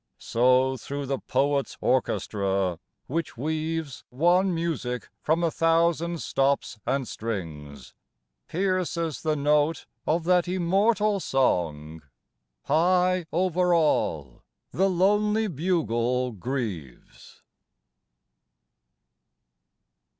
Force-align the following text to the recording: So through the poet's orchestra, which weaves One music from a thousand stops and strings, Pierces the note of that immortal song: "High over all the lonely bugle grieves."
So 0.17 0.77
through 0.77 1.05
the 1.05 1.19
poet's 1.19 1.77
orchestra, 1.79 2.79
which 3.05 3.37
weaves 3.37 4.03
One 4.09 4.51
music 4.51 5.09
from 5.21 5.43
a 5.43 5.51
thousand 5.51 6.23
stops 6.23 6.79
and 6.87 7.07
strings, 7.07 7.93
Pierces 8.47 9.21
the 9.21 9.35
note 9.35 9.85
of 10.07 10.23
that 10.23 10.47
immortal 10.47 11.19
song: 11.19 12.01
"High 12.63 13.27
over 13.31 13.75
all 13.75 14.41
the 14.71 14.89
lonely 14.89 15.47
bugle 15.47 16.31
grieves." 16.31 17.43